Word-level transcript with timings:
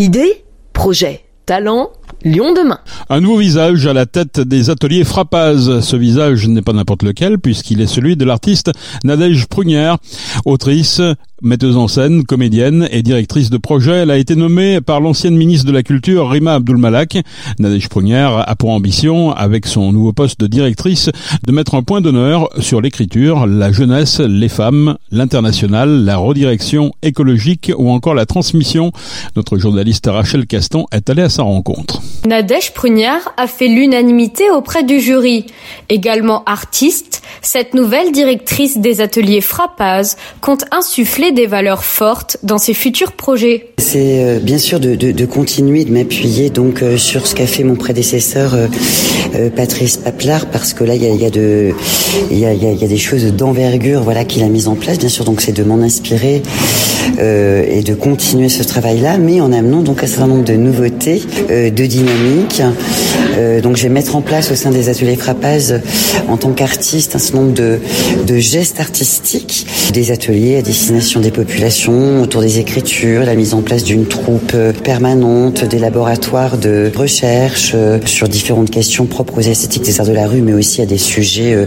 Idée, 0.00 0.44
projet, 0.72 1.24
talent, 1.44 1.90
Lyon 2.22 2.54
demain. 2.54 2.78
Un 3.10 3.20
nouveau 3.20 3.38
visage 3.38 3.84
à 3.84 3.92
la 3.92 4.06
tête 4.06 4.38
des 4.38 4.70
ateliers 4.70 5.02
Frappaz. 5.02 5.80
Ce 5.80 5.96
visage 5.96 6.46
n'est 6.46 6.62
pas 6.62 6.72
n'importe 6.72 7.02
lequel 7.02 7.40
puisqu'il 7.40 7.80
est 7.80 7.88
celui 7.88 8.16
de 8.16 8.24
l'artiste 8.24 8.70
Nadège 9.02 9.46
Prunière, 9.46 9.98
autrice, 10.44 11.00
metteuse 11.42 11.76
en 11.76 11.88
scène, 11.88 12.24
comédienne 12.24 12.88
et 12.90 13.02
directrice 13.02 13.50
de 13.50 13.58
projet. 13.58 13.92
Elle 13.92 14.10
a 14.10 14.18
été 14.18 14.36
nommée 14.36 14.80
par 14.80 15.00
l'ancienne 15.00 15.36
ministre 15.36 15.66
de 15.66 15.72
la 15.72 15.82
Culture 15.82 16.28
Rima 16.28 16.54
Abdulmalak. 16.54 17.18
Nadège 17.58 17.88
Prunière 17.88 18.44
a 18.48 18.56
pour 18.56 18.70
ambition, 18.70 19.32
avec 19.32 19.66
son 19.66 19.92
nouveau 19.92 20.12
poste 20.12 20.40
de 20.40 20.46
directrice, 20.46 21.10
de 21.46 21.52
mettre 21.52 21.74
un 21.74 21.82
point 21.82 22.00
d'honneur 22.00 22.48
sur 22.58 22.80
l'écriture, 22.80 23.46
la 23.46 23.72
jeunesse, 23.72 24.20
les 24.20 24.48
femmes, 24.48 24.96
l'international, 25.10 26.04
la 26.04 26.16
redirection 26.16 26.92
écologique 27.02 27.72
ou 27.76 27.90
encore 27.90 28.14
la 28.14 28.26
transmission. 28.26 28.92
Notre 29.36 29.58
journaliste 29.58 30.08
Rachel 30.10 30.46
Caston 30.46 30.86
est 30.92 31.10
allée 31.10 31.22
à 31.22 31.28
sa 31.28 31.42
rencontre. 31.42 32.02
Nadège 32.26 32.74
Prunière 32.74 33.28
a 33.36 33.46
fait 33.46 33.68
l'unanimité 33.68 34.50
auprès 34.50 34.82
du 34.82 35.00
jury. 35.00 35.46
Également 35.88 36.42
artiste, 36.44 37.17
cette 37.42 37.74
nouvelle 37.74 38.12
directrice 38.12 38.78
des 38.78 39.00
ateliers 39.00 39.40
Frappaz 39.40 40.16
compte 40.40 40.64
insuffler 40.70 41.32
des 41.32 41.46
valeurs 41.46 41.84
fortes 41.84 42.38
dans 42.42 42.58
ses 42.58 42.74
futurs 42.74 43.12
projets. 43.12 43.72
C'est 43.78 44.24
euh, 44.24 44.38
bien 44.38 44.58
sûr 44.58 44.80
de, 44.80 45.24
continuer 45.26 45.84
de 45.84 45.92
m'appuyer 45.92 46.50
donc 46.50 46.82
euh, 46.82 46.96
sur 46.96 47.26
ce 47.26 47.34
qu'a 47.34 47.46
fait 47.46 47.64
mon 47.64 47.76
prédécesseur 47.76 48.54
euh, 48.54 49.50
Patrice 49.54 49.96
Paplar 49.96 50.46
parce 50.46 50.72
que 50.72 50.84
là 50.84 50.94
il 50.94 51.02
y 51.02 51.24
a, 51.24 52.88
des 52.88 52.96
choses 52.96 53.24
d'envergure 53.34 54.02
voilà 54.02 54.24
qu'il 54.24 54.42
a 54.42 54.48
mis 54.48 54.66
en 54.66 54.74
place 54.74 54.98
bien 54.98 55.08
sûr 55.08 55.24
donc 55.24 55.40
c'est 55.40 55.52
de 55.52 55.62
m'en 55.62 55.82
inspirer 55.82 56.42
et 57.18 57.82
de 57.82 57.94
continuer 57.94 58.48
ce 58.48 58.62
travail 58.62 59.00
là 59.00 59.18
mais 59.18 59.40
en 59.40 59.52
amenant 59.52 59.82
donc 59.82 60.02
un 60.02 60.06
certain 60.06 60.26
nombre 60.26 60.44
de 60.44 60.54
nouveautés 60.54 61.22
de 61.48 61.86
dynamique 61.86 62.62
donc 63.62 63.76
je 63.76 63.84
vais 63.84 63.88
mettre 63.88 64.16
en 64.16 64.22
place 64.22 64.50
au 64.50 64.54
sein 64.54 64.70
des 64.70 64.88
ateliers 64.88 65.16
Frappaz 65.16 65.80
en 66.28 66.36
tant 66.36 66.52
qu'artiste 66.52 67.14
un 67.16 67.18
certain 67.18 67.38
nombre 67.38 67.54
de, 67.54 68.38
gestes 68.38 68.80
artistiques 68.80 69.66
des 69.92 70.10
ateliers 70.10 70.56
à 70.56 70.62
destination 70.62 71.20
des 71.20 71.30
populations 71.30 72.22
autour 72.22 72.40
des 72.40 72.58
écritures 72.58 73.24
la 73.24 73.34
mise 73.34 73.54
en 73.54 73.62
place 73.62 73.84
d'une 73.84 74.06
troupe 74.06 74.56
permanente, 74.82 75.64
des 75.64 75.78
laboratoires 75.78 76.58
de 76.58 76.90
recherche 76.94 77.74
sur 78.06 78.28
différentes 78.28 78.70
questions 78.70 79.06
propres 79.06 79.38
aux 79.38 79.40
esthétiques 79.40 79.84
des 79.84 80.00
arts 80.00 80.06
de 80.06 80.12
la 80.12 80.26
rue, 80.26 80.42
mais 80.42 80.54
aussi 80.54 80.82
à 80.82 80.86
des 80.86 80.98
sujets 80.98 81.54
euh, 81.54 81.66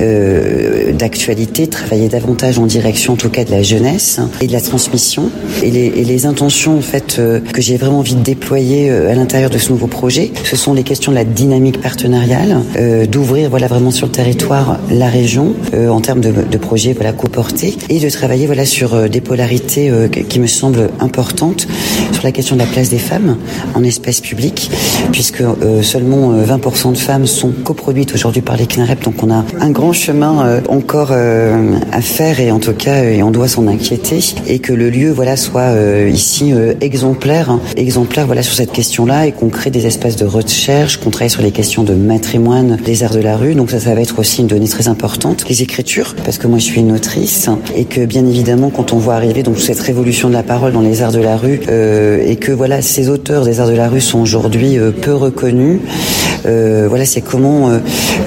euh, 0.00 0.92
d'actualité, 0.92 1.66
travailler 1.66 2.08
davantage 2.08 2.58
en 2.58 2.66
direction 2.66 3.14
en 3.14 3.16
tout 3.16 3.30
cas 3.30 3.44
de 3.44 3.50
la 3.50 3.62
jeunesse 3.62 4.20
et 4.40 4.46
de 4.46 4.52
la 4.52 4.60
transmission. 4.60 5.30
Et 5.62 5.70
les, 5.70 5.86
et 5.86 6.04
les 6.04 6.26
intentions 6.26 6.76
en 6.76 6.82
fait 6.82 7.16
euh, 7.18 7.40
que 7.40 7.60
j'ai 7.60 7.76
vraiment 7.76 7.98
envie 7.98 8.14
de 8.14 8.22
déployer 8.22 8.90
euh, 8.90 9.10
à 9.10 9.14
l'intérieur 9.14 9.50
de 9.50 9.58
ce 9.58 9.70
nouveau 9.70 9.86
projet, 9.86 10.30
ce 10.44 10.56
sont 10.56 10.74
les 10.74 10.82
questions 10.82 10.97
de 11.06 11.14
la 11.14 11.24
dynamique 11.24 11.80
partenariale, 11.80 12.58
euh, 12.76 13.06
d'ouvrir 13.06 13.50
voilà 13.50 13.66
vraiment 13.66 13.90
sur 13.90 14.06
le 14.06 14.12
territoire 14.12 14.78
la 14.90 15.08
région 15.08 15.54
euh, 15.74 15.88
en 15.88 16.00
termes 16.00 16.20
de, 16.20 16.32
de 16.32 16.58
projets 16.58 16.92
voilà 16.92 17.12
coportés 17.12 17.76
et 17.88 18.00
de 18.00 18.10
travailler 18.10 18.46
voilà 18.46 18.66
sur 18.66 19.08
des 19.08 19.20
polarités 19.20 19.90
qui 20.28 20.40
me 20.40 20.46
semblent 20.46 20.90
importantes 21.00 21.66
sur 22.12 22.24
la 22.24 22.32
question 22.32 22.56
de 22.56 22.60
la 22.60 22.66
place 22.66 22.90
des 22.90 22.98
femmes 22.98 23.36
en 23.74 23.84
espace 23.84 24.20
public, 24.20 24.70
puisque 25.12 25.40
euh, 25.40 25.82
seulement 25.82 26.32
20% 26.32 26.92
de 26.92 26.98
femmes 26.98 27.26
sont 27.26 27.52
coproduites 27.52 28.14
aujourd'hui 28.14 28.42
par 28.42 28.56
les 28.56 28.66
CNREP, 28.66 29.04
donc 29.04 29.22
on 29.22 29.30
a 29.30 29.44
un 29.60 29.70
grand 29.70 29.92
chemin 29.92 30.44
euh, 30.44 30.60
encore 30.68 31.10
euh, 31.12 31.78
à 31.92 32.00
faire 32.00 32.40
et 32.40 32.50
en 32.50 32.58
tout 32.58 32.72
cas 32.72 33.04
et 33.04 33.22
on 33.22 33.30
doit 33.30 33.48
s'en 33.48 33.66
inquiéter 33.66 34.18
et 34.46 34.58
que 34.58 34.72
le 34.72 34.90
lieu 34.90 35.10
voilà 35.10 35.36
soit 35.36 35.74
ici 36.08 36.52
exemplaire, 36.80 37.50
hein, 37.50 37.60
exemplaire 37.76 38.26
voilà 38.26 38.42
sur 38.42 38.54
cette 38.54 38.72
question-là 38.72 39.26
et 39.26 39.32
qu'on 39.32 39.48
crée 39.48 39.70
des 39.70 39.86
espaces 39.86 40.16
de 40.16 40.26
recherche, 40.26 40.87
qu'on 40.96 41.10
travaille 41.10 41.30
sur 41.30 41.42
les 41.42 41.50
questions 41.50 41.82
de 41.82 41.94
matrimoine 41.94 42.78
des 42.84 43.02
arts 43.02 43.14
de 43.14 43.20
la 43.20 43.36
rue, 43.36 43.54
donc 43.54 43.70
ça 43.70 43.80
ça 43.80 43.94
va 43.94 44.00
être 44.00 44.18
aussi 44.18 44.40
une 44.40 44.46
donnée 44.46 44.68
très 44.68 44.88
importante. 44.88 45.44
Les 45.48 45.62
écritures, 45.62 46.14
parce 46.24 46.38
que 46.38 46.46
moi 46.46 46.58
je 46.58 46.64
suis 46.64 46.80
une 46.80 46.92
autrice 46.92 47.48
et 47.76 47.84
que 47.84 48.04
bien 48.06 48.26
évidemment 48.26 48.70
quand 48.70 48.92
on 48.92 48.98
voit 48.98 49.14
arriver 49.14 49.42
donc 49.42 49.58
cette 49.58 49.80
révolution 49.80 50.28
de 50.28 50.34
la 50.34 50.42
parole 50.42 50.72
dans 50.72 50.80
les 50.80 51.02
arts 51.02 51.12
de 51.12 51.20
la 51.20 51.36
rue 51.36 51.60
euh, 51.68 52.24
et 52.24 52.36
que 52.36 52.52
voilà 52.52 52.82
ces 52.82 53.08
auteurs 53.08 53.44
des 53.44 53.60
arts 53.60 53.68
de 53.68 53.76
la 53.76 53.88
rue 53.88 54.00
sont 54.00 54.20
aujourd'hui 54.20 54.78
euh, 54.78 54.90
peu 54.90 55.14
reconnus 55.14 55.80
euh, 56.46 56.86
voilà 56.88 57.04
c'est 57.04 57.20
comment 57.20 57.68
euh, 57.68 57.78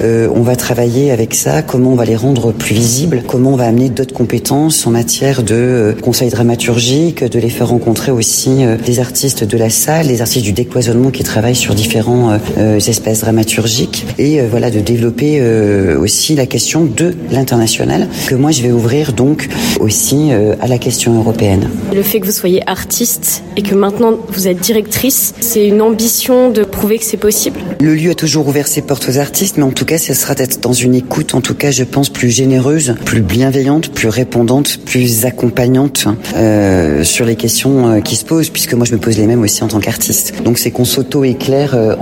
euh, 0.03 0.29
on 0.33 0.41
va 0.41 0.55
travailler 0.55 1.11
avec 1.11 1.33
ça 1.33 1.61
comment 1.61 1.91
on 1.91 1.95
va 1.95 2.05
les 2.05 2.15
rendre 2.15 2.51
plus 2.51 2.75
visibles 2.75 3.23
comment 3.25 3.53
on 3.53 3.55
va 3.55 3.65
amener 3.65 3.89
d'autres 3.89 4.13
compétences 4.13 4.85
en 4.85 4.91
matière 4.91 5.43
de 5.43 5.55
euh, 5.55 5.93
conseil 5.93 6.29
dramaturgique 6.29 7.23
de 7.23 7.39
les 7.39 7.49
faire 7.49 7.69
rencontrer 7.69 8.11
aussi 8.11 8.63
des 8.85 8.99
artistes 8.99 9.43
de 9.43 9.57
la 9.57 9.69
salle 9.69 10.07
les 10.07 10.21
artistes 10.21 10.45
du 10.45 10.53
décloisonnement 10.53 11.11
qui 11.11 11.23
travaillent 11.23 11.55
sur 11.55 11.75
différents 11.75 12.37
espaces 12.57 13.21
dramaturgiques 13.21 14.05
et 14.17 14.39
euh, 14.39 14.47
voilà 14.49 14.69
de 14.69 14.79
développer 14.79 15.39
euh, 15.39 15.99
aussi 15.99 16.35
la 16.35 16.45
question 16.45 16.85
de 16.85 17.13
l'international 17.31 18.07
que 18.27 18.35
moi 18.35 18.51
je 18.51 18.61
vais 18.63 18.71
ouvrir 18.71 19.13
donc 19.13 19.47
aussi 19.79 20.29
euh, 20.31 20.55
à 20.61 20.67
la 20.67 20.77
question 20.77 21.17
européenne 21.17 21.69
le 21.93 22.03
fait 22.03 22.19
que 22.19 22.25
vous 22.25 22.31
soyez 22.31 22.61
artiste 22.67 23.43
et 23.57 23.61
que 23.61 23.75
maintenant 23.75 24.17
vous 24.29 24.47
êtes 24.47 24.59
directrice, 24.59 25.33
c'est 25.39 25.67
une 25.67 25.81
ambition 25.81 26.49
de 26.49 26.63
prouver 26.63 26.97
que 26.97 27.05
c'est 27.05 27.17
possible? 27.17 27.59
Le 27.79 27.95
lieu 27.95 28.11
a 28.11 28.15
toujours 28.15 28.47
ouvert 28.47 28.67
ses 28.67 28.81
portes 28.81 29.07
aux 29.09 29.17
artistes, 29.17 29.57
mais 29.57 29.63
en 29.63 29.71
tout 29.71 29.85
cas, 29.85 29.97
ce 29.97 30.13
sera 30.13 30.35
d'être 30.35 30.61
dans 30.61 30.73
une 30.73 30.95
écoute, 30.95 31.35
en 31.35 31.41
tout 31.41 31.55
cas, 31.55 31.71
je 31.71 31.83
pense, 31.83 32.09
plus 32.09 32.29
généreuse, 32.29 32.95
plus 33.05 33.21
bienveillante, 33.21 33.89
plus 33.89 34.09
répondante, 34.09 34.79
plus 34.85 35.25
accompagnante 35.25 36.05
euh, 36.35 37.03
sur 37.03 37.25
les 37.25 37.35
questions 37.35 37.87
euh, 37.87 37.99
qui 37.99 38.15
se 38.15 38.25
posent, 38.25 38.49
puisque 38.49 38.73
moi, 38.73 38.85
je 38.85 38.93
me 38.93 38.99
pose 38.99 39.17
les 39.17 39.27
mêmes 39.27 39.41
aussi 39.41 39.63
en 39.63 39.67
tant 39.67 39.79
qu'artiste. 39.79 40.33
Donc, 40.43 40.57
c'est 40.57 40.71
qu'on 40.71 40.85
s'auto-éclaire 40.85 41.75
euh, 41.75 41.95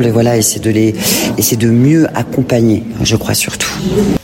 et 0.00 0.10
voilà, 0.10 0.40
c'est 0.42 0.60
de 0.60 0.70
les, 0.70 0.94
c'est 1.38 1.58
de 1.58 1.68
mieux 1.68 2.06
accompagner, 2.14 2.82
je 3.02 3.16
crois 3.16 3.34
surtout. 3.34 3.72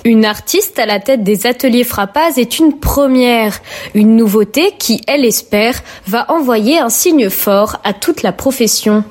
Une 0.05 0.25
artiste 0.25 0.79
à 0.79 0.87
la 0.87 1.01
tête 1.01 1.23
des 1.23 1.47
ateliers 1.47 1.85
Frappaz 1.85 2.39
est 2.39 2.59
une 2.59 2.79
première, 2.79 3.61
une 3.95 4.17
nouveauté 4.17 4.73
qui, 4.79 5.01
elle 5.07 5.25
espère, 5.25 5.83
va 6.07 6.31
envoyer 6.31 6.79
un 6.79 6.89
signe 6.89 7.29
fort 7.29 7.81
à 7.85 7.93
toute 7.93 8.23
la 8.23 8.33
profession. 8.33 9.05